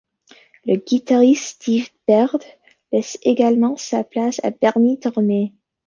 [0.65, 2.41] Le guitariste Steve Byrd
[2.91, 5.53] laisse également sa place à Bernie Tormé.